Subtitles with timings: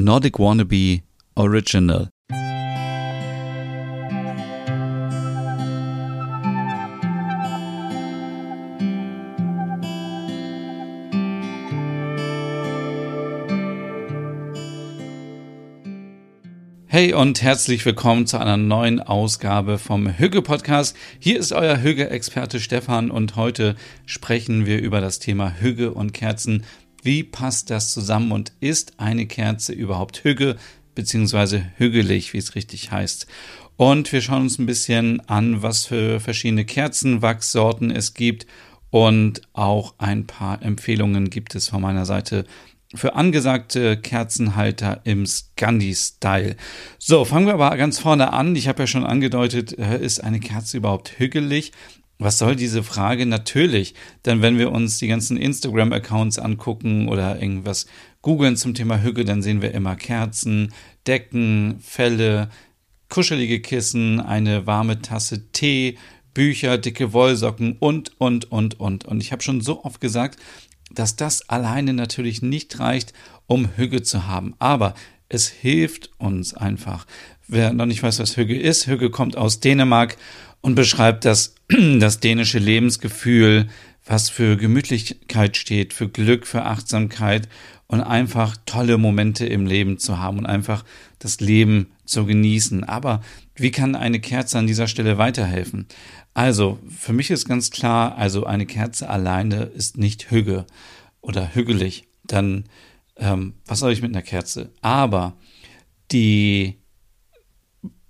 [0.00, 1.00] Nordic Wannabe
[1.34, 2.08] Original.
[16.86, 20.96] Hey und herzlich willkommen zu einer neuen Ausgabe vom Hügge Podcast.
[21.18, 23.74] Hier ist euer Hügge-Experte Stefan und heute
[24.06, 26.62] sprechen wir über das Thema Hügge und Kerzen.
[27.02, 30.56] Wie passt das zusammen und ist eine Kerze überhaupt Hügge
[30.94, 31.62] bzw.
[31.76, 33.26] hügelig, wie es richtig heißt?
[33.76, 38.46] Und wir schauen uns ein bisschen an, was für verschiedene Kerzenwachssorten es gibt
[38.90, 42.44] und auch ein paar Empfehlungen gibt es von meiner Seite
[42.94, 46.56] für angesagte Kerzenhalter im Scandi-Style.
[46.98, 48.56] So, fangen wir aber ganz vorne an.
[48.56, 51.72] Ich habe ja schon angedeutet, äh, ist eine Kerze überhaupt hügelig?
[52.18, 53.26] Was soll diese Frage?
[53.26, 57.86] Natürlich, denn wenn wir uns die ganzen Instagram-Accounts angucken oder irgendwas
[58.22, 60.72] googeln zum Thema Hügge, dann sehen wir immer Kerzen,
[61.06, 62.50] Decken, Felle,
[63.08, 65.96] kuschelige Kissen, eine warme Tasse Tee,
[66.34, 69.04] Bücher, dicke Wollsocken und, und, und, und.
[69.04, 70.38] Und ich habe schon so oft gesagt,
[70.90, 73.12] dass das alleine natürlich nicht reicht,
[73.46, 74.54] um Hügge zu haben.
[74.58, 74.94] Aber
[75.28, 77.06] es hilft uns einfach.
[77.46, 80.16] Wer noch nicht weiß, was Hügge ist, Hügge kommt aus Dänemark
[80.60, 81.54] und beschreibt das,
[81.98, 83.68] das dänische Lebensgefühl,
[84.04, 87.48] was für Gemütlichkeit steht, für Glück, für Achtsamkeit
[87.86, 90.84] und einfach tolle Momente im Leben zu haben und einfach
[91.18, 92.84] das Leben zu genießen.
[92.84, 93.22] Aber
[93.54, 95.86] wie kann eine Kerze an dieser Stelle weiterhelfen?
[96.34, 100.66] Also, für mich ist ganz klar, also eine Kerze alleine ist nicht hügge
[101.20, 102.04] oder hügelig.
[102.24, 102.64] Dann,
[103.16, 104.70] ähm, was soll ich mit einer Kerze?
[104.80, 105.36] Aber
[106.12, 106.77] die,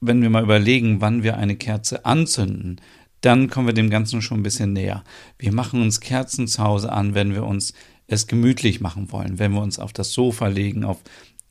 [0.01, 2.81] wenn wir mal überlegen, wann wir eine Kerze anzünden,
[3.21, 5.03] dann kommen wir dem Ganzen schon ein bisschen näher.
[5.39, 7.73] Wir machen uns Kerzen zu Hause an, wenn wir uns
[8.07, 10.99] es gemütlich machen wollen, wenn wir uns auf das Sofa legen, auf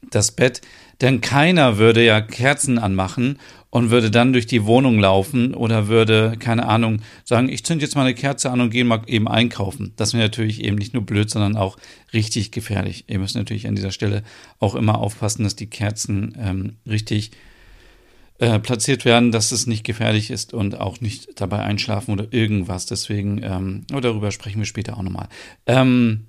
[0.09, 0.61] das Bett,
[1.01, 3.37] denn keiner würde ja Kerzen anmachen
[3.69, 7.95] und würde dann durch die Wohnung laufen oder würde, keine Ahnung, sagen, ich zünd jetzt
[7.95, 9.93] mal eine Kerze an und gehe mal eben einkaufen.
[9.95, 11.77] Das wäre natürlich eben nicht nur blöd, sondern auch
[12.13, 13.05] richtig gefährlich.
[13.07, 14.23] Ihr müsst natürlich an dieser Stelle
[14.59, 17.31] auch immer aufpassen, dass die Kerzen ähm, richtig
[18.37, 22.85] platziert werden, dass es nicht gefährlich ist und auch nicht dabei einschlafen oder irgendwas.
[22.85, 25.27] Deswegen, ähm, darüber sprechen wir später auch nochmal.
[25.65, 26.27] Ähm,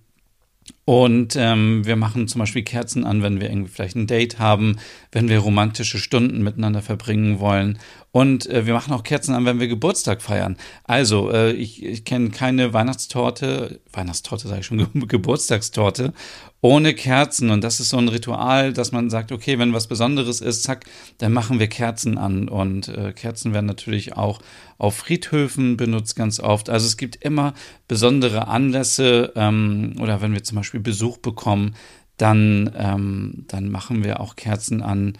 [0.89, 4.79] und ähm, wir machen zum Beispiel Kerzen an, wenn wir irgendwie vielleicht ein Date haben,
[5.13, 7.79] wenn wir romantische Stunden miteinander verbringen wollen.
[8.11, 10.57] Und äh, wir machen auch Kerzen an, wenn wir Geburtstag feiern.
[10.85, 16.15] Also, äh, ich, ich kenne keine Weihnachtstorte, Weihnachtstorte sage ich schon, Geburtstagstorte,
[16.63, 17.51] ohne Kerzen.
[17.51, 20.87] Und das ist so ein Ritual, dass man sagt, okay, wenn was Besonderes ist, zack,
[21.19, 22.49] dann machen wir Kerzen an.
[22.49, 24.41] Und äh, Kerzen werden natürlich auch
[24.79, 26.71] auf Friedhöfen benutzt ganz oft.
[26.71, 27.53] Also es gibt immer
[27.89, 31.75] besondere Anlässe ähm, oder wenn wir zum Beispiel Besuch bekommen,
[32.17, 35.17] dann, ähm, dann machen wir auch Kerzen an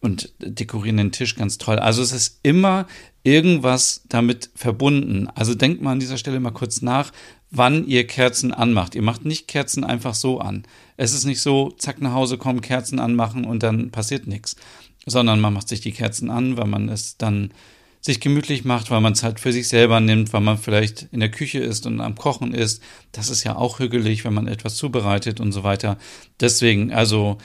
[0.00, 1.78] und dekorieren den Tisch ganz toll.
[1.78, 2.86] Also es ist immer
[3.22, 5.28] irgendwas damit verbunden.
[5.34, 7.12] Also denkt mal an dieser Stelle mal kurz nach,
[7.50, 8.94] wann ihr Kerzen anmacht.
[8.94, 10.64] Ihr macht nicht Kerzen einfach so an.
[10.96, 14.56] Es ist nicht so, zack, nach Hause kommen, Kerzen anmachen und dann passiert nichts.
[15.06, 17.52] Sondern man macht sich die Kerzen an, weil man es dann
[18.04, 21.20] sich gemütlich macht, weil man es halt für sich selber nimmt, weil man vielleicht in
[21.20, 22.82] der Küche ist und am Kochen ist.
[23.12, 25.96] Das ist ja auch hügelig, wenn man etwas zubereitet und so weiter.
[26.38, 27.38] Deswegen, also,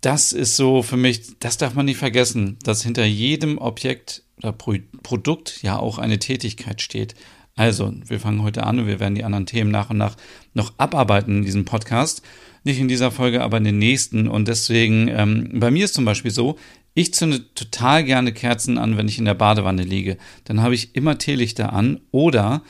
[0.00, 4.52] das ist so für mich, das darf man nicht vergessen, dass hinter jedem Objekt oder
[4.52, 7.16] Pro Produkt ja auch eine Tätigkeit steht.
[7.56, 10.16] Also, wir fangen heute an und wir werden die anderen Themen nach und nach
[10.54, 12.22] noch abarbeiten in diesem Podcast.
[12.62, 14.28] Nicht in dieser Folge, aber in den nächsten.
[14.28, 16.56] Und deswegen, ähm, bei mir ist zum Beispiel so,
[16.94, 20.16] ich zünde total gerne Kerzen an, wenn ich in der Badewanne liege.
[20.44, 22.62] Dann habe ich immer Teelichter an oder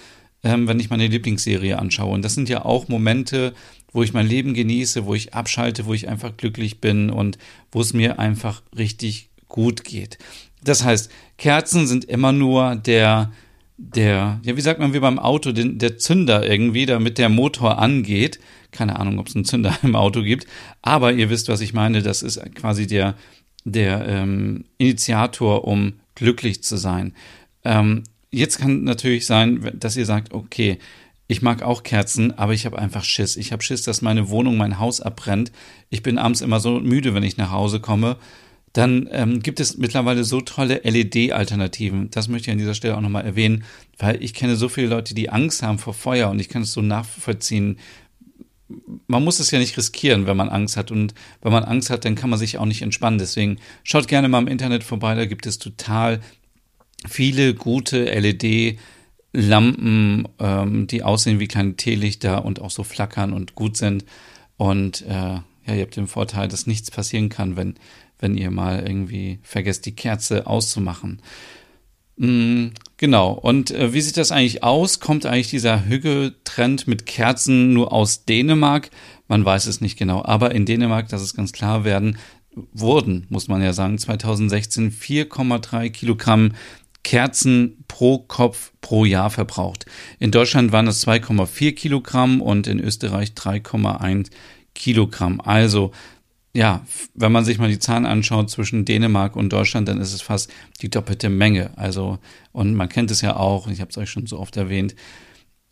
[0.43, 2.13] ähm, wenn ich meine Lieblingsserie anschaue.
[2.13, 3.55] Und das sind ja auch Momente,
[3.93, 7.39] wo ich mein Leben genieße, wo ich abschalte, wo ich einfach glücklich bin und
[7.73, 10.19] wo es mir einfach richtig gut geht.
[10.63, 13.33] Das heißt, Kerzen sind immer nur der
[13.83, 17.79] der, ja, wie sagt man wie beim Auto, den, der Zünder irgendwie, damit der Motor
[17.79, 18.39] angeht.
[18.73, 20.47] Keine Ahnung, ob es einen Zünder im Auto gibt,
[20.83, 22.03] aber ihr wisst, was ich meine.
[22.03, 23.17] Das ist quasi der,
[23.65, 27.15] der ähm, Initiator, um glücklich zu sein.
[27.65, 30.79] Ähm, jetzt kann natürlich sein, dass ihr sagt, okay,
[31.29, 33.37] ich mag auch Kerzen, aber ich habe einfach Schiss.
[33.37, 35.53] Ich habe Schiss, dass meine Wohnung, mein Haus abbrennt.
[35.89, 38.17] Ich bin abends immer so müde, wenn ich nach Hause komme
[38.73, 42.11] dann ähm, gibt es mittlerweile so tolle LED-Alternativen.
[42.11, 43.65] Das möchte ich an dieser Stelle auch nochmal erwähnen,
[43.99, 46.73] weil ich kenne so viele Leute, die Angst haben vor Feuer und ich kann es
[46.73, 47.79] so nachvollziehen.
[49.07, 50.91] Man muss es ja nicht riskieren, wenn man Angst hat.
[50.91, 53.19] Und wenn man Angst hat, dann kann man sich auch nicht entspannen.
[53.19, 56.21] Deswegen schaut gerne mal im Internet vorbei, da gibt es total
[57.09, 58.79] viele gute LED-Lampen,
[60.39, 64.05] ähm, die aussehen wie kleine Teelichter und auch so flackern und gut sind.
[64.57, 67.75] Und äh, ja, ihr habt den Vorteil, dass nichts passieren kann, wenn,
[68.19, 71.23] wenn ihr mal irgendwie vergesst, die Kerze auszumachen.
[72.17, 72.69] Mm,
[73.01, 73.33] genau.
[73.33, 75.01] Und äh, wie sieht das eigentlich aus?
[75.01, 78.91] Kommt eigentlich dieser Hügge-Trend mit Kerzen nur aus Dänemark?
[79.27, 80.25] Man weiß es nicht genau.
[80.25, 82.19] Aber in Dänemark, das ist ganz klar, werden,
[82.73, 86.53] wurden, muss man ja sagen, 2016 4,3 Kilogramm
[87.03, 89.87] Kerzen pro Kopf pro Jahr verbraucht.
[90.19, 94.31] In Deutschland waren es 2,4 Kilogramm und in Österreich 3,1
[94.75, 95.41] Kilogramm.
[95.41, 95.93] Also
[96.53, 100.21] ja, wenn man sich mal die Zahlen anschaut zwischen Dänemark und Deutschland, dann ist es
[100.21, 100.51] fast
[100.83, 101.71] die doppelte Menge.
[101.77, 102.19] Also,
[102.53, 104.97] und man kennt es ja auch, ich habe es euch schon so oft erwähnt,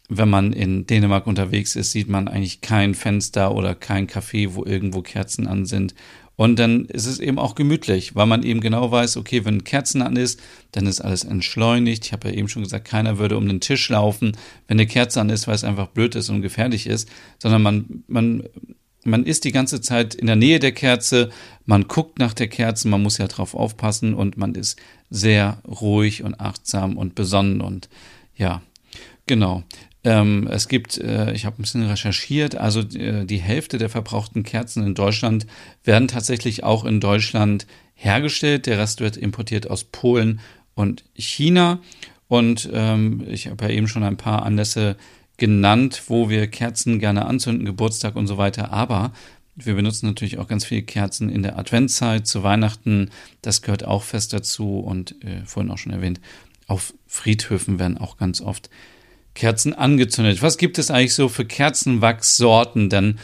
[0.08, 4.64] wenn man in Dänemark unterwegs ist, sieht man eigentlich kein Fenster oder kein Café, wo
[4.64, 5.94] irgendwo Kerzen an sind.
[6.34, 10.02] Und dann ist es eben auch gemütlich, weil man eben genau weiß, okay, wenn Kerzen
[10.02, 10.40] an ist,
[10.70, 12.06] dann ist alles entschleunigt.
[12.06, 14.36] Ich habe ja eben schon gesagt, keiner würde um den Tisch laufen,
[14.68, 17.08] wenn eine Kerze an ist, weil es einfach blöd ist und gefährlich ist,
[17.42, 18.44] sondern man, man
[19.04, 21.30] man ist die ganze Zeit in der Nähe der Kerze,
[21.64, 24.78] man guckt nach der Kerze, man muss ja drauf aufpassen und man ist
[25.10, 27.88] sehr ruhig und achtsam und besonnen und
[28.36, 28.62] ja,
[29.26, 29.62] genau.
[30.04, 34.44] Ähm, es gibt, äh, ich habe ein bisschen recherchiert, also äh, die Hälfte der verbrauchten
[34.44, 35.46] Kerzen in Deutschland
[35.84, 38.66] werden tatsächlich auch in Deutschland hergestellt.
[38.66, 40.40] Der Rest wird importiert aus Polen
[40.74, 41.80] und China.
[42.28, 44.96] Und ähm, ich habe ja eben schon ein paar Anlässe
[45.38, 48.72] genannt, wo wir Kerzen gerne anzünden, Geburtstag und so weiter.
[48.72, 49.12] Aber
[49.56, 53.10] wir benutzen natürlich auch ganz viele Kerzen in der Adventszeit, zu Weihnachten.
[53.40, 54.80] Das gehört auch fest dazu.
[54.80, 56.20] Und äh, vorhin auch schon erwähnt,
[56.66, 58.68] auf Friedhöfen werden auch ganz oft
[59.34, 60.42] Kerzen angezündet.
[60.42, 62.90] Was gibt es eigentlich so für Kerzenwachssorten?
[62.90, 63.18] Denn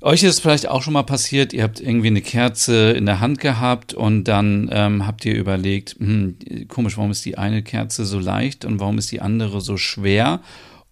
[0.00, 3.40] euch ist vielleicht auch schon mal passiert, ihr habt irgendwie eine Kerze in der Hand
[3.40, 6.36] gehabt und dann ähm, habt ihr überlegt, hm,
[6.68, 10.40] komisch, warum ist die eine Kerze so leicht und warum ist die andere so schwer?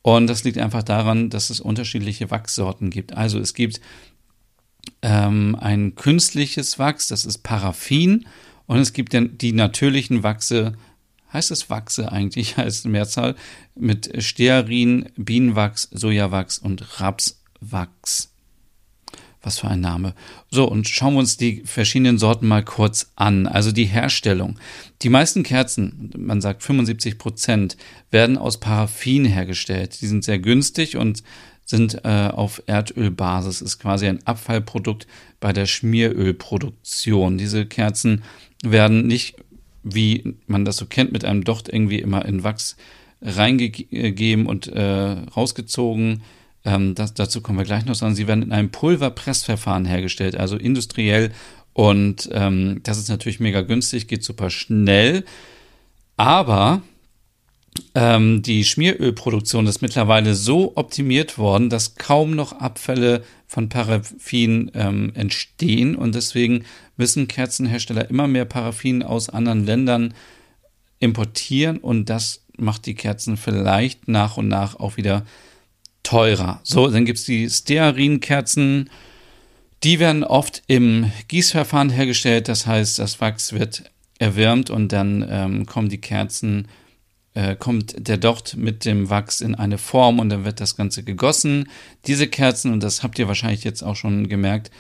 [0.06, 3.16] Und das liegt einfach daran, dass es unterschiedliche Wachssorten gibt.
[3.16, 3.80] Also es gibt
[5.02, 8.24] ähm, ein künstliches Wachs, das ist Paraffin.
[8.66, 10.74] Und es gibt den, die natürlichen Wachse,
[11.32, 13.34] heißt es Wachse eigentlich, heißt Mehrzahl,
[13.74, 18.32] mit Stearin, Bienenwachs, Sojawachs und Rapswachs.
[19.46, 20.12] Was für ein Name.
[20.50, 23.46] So, und schauen wir uns die verschiedenen Sorten mal kurz an.
[23.46, 24.58] Also die Herstellung.
[25.02, 27.76] Die meisten Kerzen, man sagt 75 Prozent,
[28.10, 30.00] werden aus Paraffin hergestellt.
[30.00, 31.22] Die sind sehr günstig und
[31.64, 35.06] sind äh, auf Erdölbasis, ist quasi ein Abfallprodukt
[35.38, 37.38] bei der Schmierölproduktion.
[37.38, 38.24] Diese Kerzen
[38.64, 39.36] werden nicht,
[39.84, 42.76] wie man das so kennt, mit einem Docht irgendwie immer in Wachs
[43.22, 44.82] reingegeben und äh,
[45.36, 46.22] rausgezogen,
[46.66, 50.56] ähm, das, dazu kommen wir gleich noch, sondern sie werden in einem Pulverpressverfahren hergestellt, also
[50.56, 51.32] industriell.
[51.72, 55.24] Und ähm, das ist natürlich mega günstig, geht super schnell.
[56.16, 56.82] Aber
[57.94, 65.12] ähm, die Schmierölproduktion ist mittlerweile so optimiert worden, dass kaum noch Abfälle von Paraffin ähm,
[65.14, 65.94] entstehen.
[65.94, 66.64] Und deswegen
[66.96, 70.14] müssen Kerzenhersteller immer mehr Paraffin aus anderen Ländern
[70.98, 71.78] importieren.
[71.78, 75.24] Und das macht die Kerzen vielleicht nach und nach auch wieder
[76.06, 76.60] teurer.
[76.62, 78.90] So, dann gibt es die Stearinkerzen.
[79.82, 82.48] Die werden oft im Gießverfahren hergestellt.
[82.48, 86.68] Das heißt, das Wachs wird erwärmt und dann ähm, kommen die Kerzen,
[87.34, 91.02] äh, kommt der Docht mit dem Wachs in eine Form und dann wird das Ganze
[91.02, 91.68] gegossen.
[92.06, 94.70] Diese Kerzen, und das habt ihr wahrscheinlich jetzt auch schon gemerkt,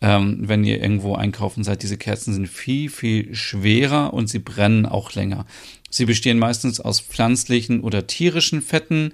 [0.00, 4.86] ähm, wenn ihr irgendwo einkaufen seid, diese Kerzen sind viel, viel schwerer und sie brennen
[4.86, 5.46] auch länger.
[5.90, 9.12] Sie bestehen meistens aus pflanzlichen oder tierischen Fetten.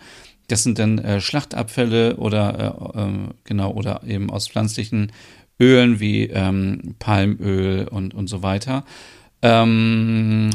[0.52, 5.10] Das sind dann äh, Schlachtabfälle oder äh, äh, genau oder eben aus pflanzlichen
[5.58, 8.84] Ölen wie ähm, Palmöl und, und so weiter.
[9.40, 10.50] Ähm,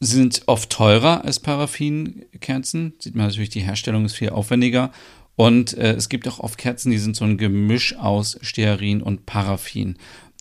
[0.00, 2.94] sind oft teurer als Paraffinkerzen.
[2.98, 4.90] Sieht man natürlich, die Herstellung ist viel aufwendiger.
[5.36, 9.26] Und äh, es gibt auch oft Kerzen, die sind so ein Gemisch aus Stearin und
[9.26, 9.98] Paraffin.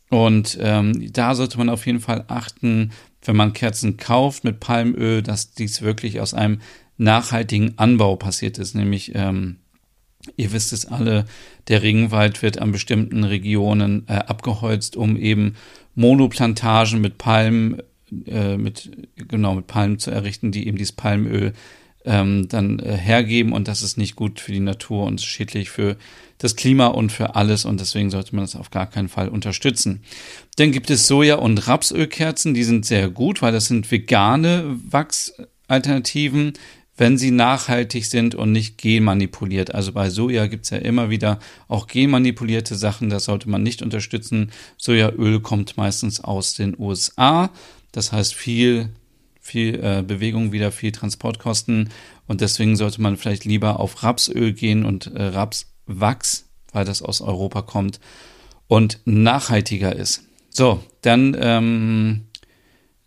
[0.09, 2.93] Und ähm, da sollte man auf jeden Fall achten,
[3.25, 6.61] wenn man Kerzen kauft mit Palmöl, dass dies wirklich aus einem
[7.01, 9.57] nachhaltigen Anbau passiert ist, nämlich ähm,
[10.37, 11.25] Ihr wisst es alle,
[11.67, 15.55] der Regenwald wird an bestimmten Regionen äh, abgeholzt, um eben
[15.95, 17.81] Monoplantagen mit Palmen,
[18.25, 21.53] äh, mit, genau, mit Palmen zu errichten, die eben dieses Palmöl
[22.05, 23.53] ähm, dann äh, hergeben.
[23.53, 25.97] Und das ist nicht gut für die Natur und schädlich für
[26.37, 27.65] das Klima und für alles.
[27.65, 30.03] Und deswegen sollte man das auf gar keinen Fall unterstützen.
[30.57, 36.53] Dann gibt es Soja- und Rapsölkerzen, die sind sehr gut, weil das sind vegane Wachsalternativen
[36.97, 39.73] wenn sie nachhaltig sind und nicht genmanipuliert.
[39.73, 43.81] Also bei Soja gibt es ja immer wieder auch genmanipulierte Sachen, das sollte man nicht
[43.81, 44.51] unterstützen.
[44.77, 47.49] Sojaöl kommt meistens aus den USA,
[47.91, 48.89] das heißt viel,
[49.39, 51.89] viel äh, Bewegung wieder, viel Transportkosten
[52.27, 57.21] und deswegen sollte man vielleicht lieber auf Rapsöl gehen und äh, Rapswachs weil das aus
[57.21, 57.99] Europa kommt
[58.67, 60.23] und nachhaltiger ist.
[60.49, 62.25] So, dann ähm,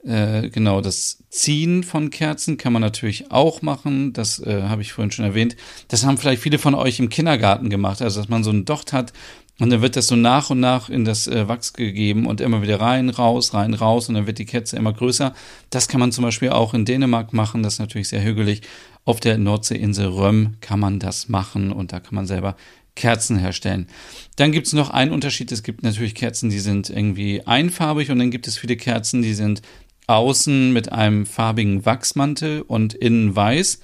[0.05, 4.13] äh, genau das Ziehen von Kerzen kann man natürlich auch machen.
[4.13, 5.57] Das äh, habe ich vorhin schon erwähnt.
[5.89, 8.93] Das haben vielleicht viele von euch im Kindergarten gemacht, also dass man so einen Docht
[8.93, 9.13] hat
[9.61, 12.61] und dann wird das so nach und nach in das äh, Wachs gegeben und immer
[12.63, 15.33] wieder rein, raus, rein, raus und dann wird die Kerze immer größer.
[15.71, 17.63] Das kann man zum Beispiel auch in Dänemark machen.
[17.63, 18.63] Das ist natürlich sehr hügelig.
[19.05, 22.57] Auf der Nordseeinsel Röm kann man das machen und da kann man selber
[22.97, 23.89] Kerzen herstellen.
[24.37, 25.53] Dann gibt es noch einen Unterschied.
[25.53, 29.35] Es gibt natürlich Kerzen, die sind irgendwie einfarbig und dann gibt es viele Kerzen, die
[29.35, 29.63] sind
[30.07, 33.81] außen mit einem farbigen Wachsmantel und innen weiß.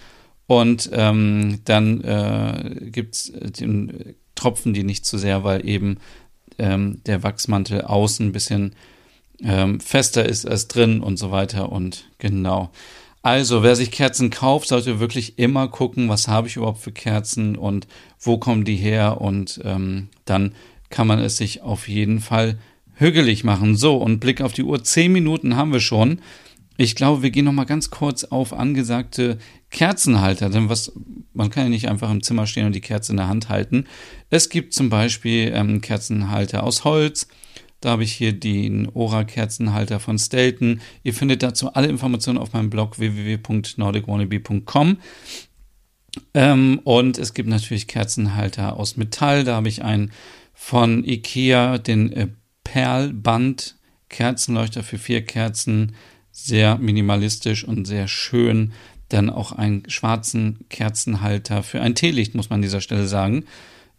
[0.46, 5.98] Und ähm, dann äh, gibt es den Tropfen die nicht zu sehr, weil eben
[6.58, 8.74] ähm, der Wachsmantel außen ein bisschen
[9.42, 11.70] ähm, fester ist als drin und so weiter.
[11.70, 12.70] Und genau.
[13.22, 17.56] Also, wer sich Kerzen kauft, sollte wirklich immer gucken, was habe ich überhaupt für Kerzen
[17.56, 17.86] und
[18.18, 20.54] wo kommen die her und ähm, dann
[20.88, 22.58] kann man es sich auf jeden Fall
[23.00, 23.76] hügelig machen.
[23.76, 26.20] So, und Blick auf die Uhr, zehn Minuten haben wir schon.
[26.76, 29.38] Ich glaube, wir gehen noch mal ganz kurz auf angesagte
[29.70, 30.92] Kerzenhalter, denn was
[31.34, 33.86] man kann ja nicht einfach im Zimmer stehen und die Kerze in der Hand halten.
[34.30, 37.28] Es gibt zum Beispiel ähm, Kerzenhalter aus Holz.
[37.80, 40.80] Da habe ich hier den Ora-Kerzenhalter von Stelton.
[41.02, 44.98] Ihr findet dazu alle Informationen auf meinem Blog www.nordicwannabe.com.
[46.34, 49.44] Ähm, und es gibt natürlich Kerzenhalter aus Metall.
[49.44, 50.12] Da habe ich einen
[50.52, 52.28] von Ikea, den äh,
[52.72, 53.74] Perlband
[54.08, 55.96] Kerzenleuchter für vier Kerzen.
[56.30, 58.72] Sehr minimalistisch und sehr schön.
[59.08, 63.44] Dann auch einen schwarzen Kerzenhalter für ein Teelicht, muss man an dieser Stelle sagen.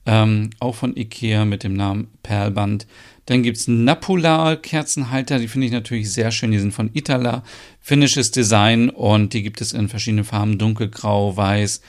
[0.05, 2.87] Ähm, auch von Ikea mit dem Namen Perlband.
[3.25, 6.51] Dann gibt es Napolar-Kerzenhalter, die finde ich natürlich sehr schön.
[6.51, 7.43] Die sind von Itala,
[7.81, 11.81] finnisches Design und die gibt es in verschiedenen Farben, dunkelgrau, weiß,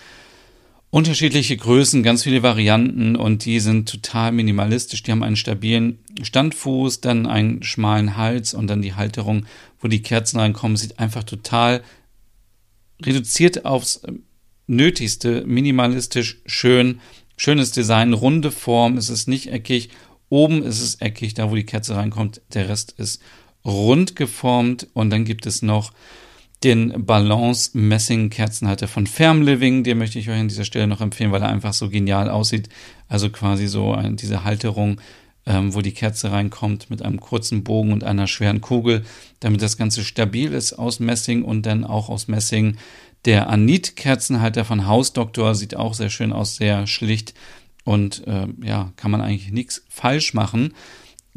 [0.91, 5.03] unterschiedliche Größen, ganz viele Varianten und die sind total minimalistisch.
[5.03, 9.47] Die haben einen stabilen Standfuß, dann einen schmalen Hals und dann die Halterung,
[9.81, 11.83] wo die Kerzen reinkommen, sieht einfach total
[13.05, 14.03] reduziert aufs
[14.69, 17.01] Nötigste, minimalistisch, schön,
[17.37, 19.91] schönes Design, runde Form, es ist nicht eckig,
[20.29, 23.21] oben ist es eckig, da wo die Kerze reinkommt, der Rest ist
[23.65, 24.87] rund geformt.
[24.95, 25.93] Und dann gibt es noch
[26.65, 31.01] den Balance Messing Kerzenhalter von Firm Living, den möchte ich euch an dieser Stelle noch
[31.01, 32.69] empfehlen, weil er einfach so genial aussieht.
[33.09, 35.01] Also quasi so diese Halterung,
[35.47, 39.05] ähm, wo die Kerze reinkommt mit einem kurzen Bogen und einer schweren Kugel,
[39.41, 42.77] damit das Ganze stabil ist aus Messing und dann auch aus Messing.
[43.25, 47.35] Der Anit-Kerzenhalter von Hausdoktor sieht auch sehr schön aus, sehr schlicht
[47.85, 50.75] und äh, ja, kann man eigentlich nichts falsch machen.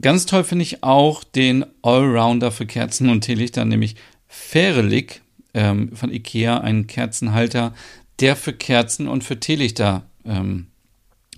[0.01, 3.95] Ganz toll finde ich auch den Allrounder für Kerzen und Teelichter, nämlich
[4.27, 5.21] Ferelig
[5.53, 7.73] ähm, von Ikea, ein Kerzenhalter,
[8.19, 10.67] der für Kerzen und für Teelichter ähm,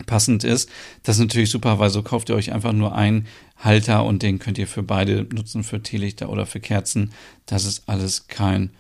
[0.06, 0.70] passend ist.
[1.04, 3.28] Das ist natürlich super, weil so kauft ihr euch einfach nur einen
[3.58, 7.12] Halter und den könnt ihr für beide nutzen, für Teelichter oder für Kerzen.
[7.46, 8.72] Das ist alles kein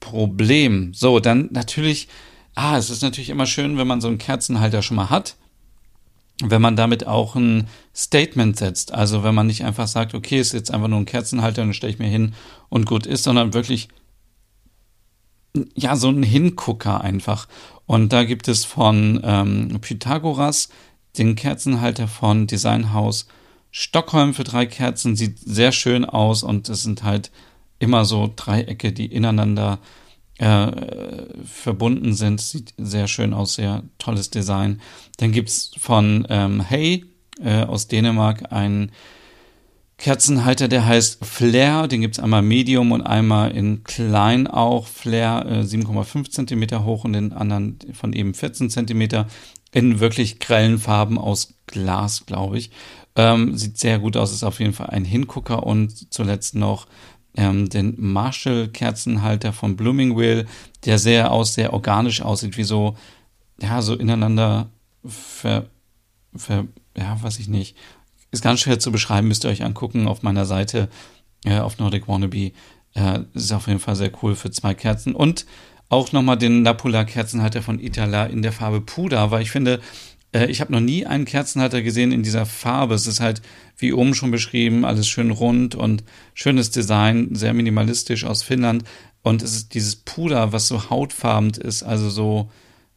[0.00, 0.92] Problem.
[0.94, 2.08] So, dann natürlich,
[2.54, 5.36] ah, es ist natürlich immer schön, wenn man so einen Kerzenhalter schon mal hat.
[6.40, 10.52] Wenn man damit auch ein Statement setzt, also wenn man nicht einfach sagt, okay, ist
[10.52, 12.34] jetzt einfach nur ein Kerzenhalter und stelle ich mir hin
[12.68, 13.88] und gut ist, sondern wirklich
[15.74, 17.48] ja, so ein Hingucker einfach.
[17.88, 20.68] Und da gibt es von ähm, Pythagoras
[21.16, 23.26] den Kerzenhalter von Designhaus
[23.70, 25.16] Stockholm für drei Kerzen.
[25.16, 27.30] Sieht sehr schön aus und es sind halt
[27.78, 29.78] immer so Dreiecke, die ineinander
[30.36, 30.70] äh,
[31.46, 32.42] verbunden sind.
[32.42, 34.82] Sieht sehr schön aus, sehr tolles Design.
[35.16, 37.06] Dann gibt es von ähm, Hey
[37.42, 38.92] äh, aus Dänemark einen
[39.98, 44.86] Kerzenhalter, der heißt Flair, den gibt's einmal Medium und einmal in klein auch.
[44.86, 49.26] Flair äh, 7,5 Zentimeter hoch und den anderen von eben 14 Zentimeter
[49.72, 52.70] in wirklich grellen Farben aus Glas, glaube ich.
[53.16, 56.86] Ähm, sieht sehr gut aus, ist auf jeden Fall ein Hingucker und zuletzt noch
[57.36, 60.46] ähm, den Marshall-Kerzenhalter von Blooming Wheel,
[60.84, 62.96] der sehr aus, sehr organisch aussieht, wie so,
[63.60, 64.70] ja, so ineinander
[65.04, 65.66] ver,
[66.36, 67.76] ver ja, weiß ich nicht,
[68.30, 70.88] ist ganz schwer zu beschreiben, müsst ihr euch angucken auf meiner Seite
[71.44, 72.52] äh, auf Nordic Wannabe.
[72.94, 75.14] Äh, ist auf jeden Fall sehr cool für zwei Kerzen.
[75.14, 75.46] Und
[75.88, 79.80] auch nochmal den Napula-Kerzenhalter von Itala in der Farbe Puder, weil ich finde,
[80.32, 82.94] äh, ich habe noch nie einen Kerzenhalter gesehen in dieser Farbe.
[82.94, 83.40] Es ist halt,
[83.76, 86.04] wie oben schon beschrieben, alles schön rund und
[86.34, 88.84] schönes Design, sehr minimalistisch aus Finnland.
[89.22, 92.50] Und es ist dieses Puder, was so hautfarben ist, also so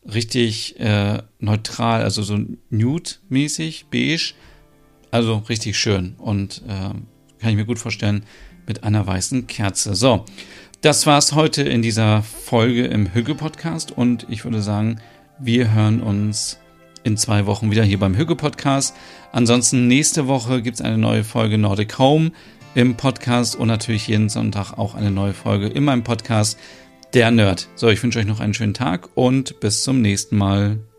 [0.05, 4.33] richtig äh, neutral, also so nude-mäßig, beige
[5.11, 6.93] also richtig schön und äh,
[7.39, 8.23] kann ich mir gut vorstellen
[8.67, 9.95] mit einer weißen Kerze.
[9.95, 10.25] So,
[10.81, 14.99] das war's heute in dieser Folge im Hügge Podcast und ich würde sagen,
[15.39, 16.59] wir hören uns
[17.03, 18.95] in zwei Wochen wieder hier beim Hüge Podcast.
[19.31, 22.31] Ansonsten nächste Woche gibt es eine neue Folge Nordic Home
[22.75, 26.57] im Podcast und natürlich jeden Sonntag auch eine neue Folge in meinem Podcast
[27.13, 27.67] Der Nerd.
[27.75, 30.90] So, ich wünsche euch noch einen schönen Tag und bis zum nächsten Mal.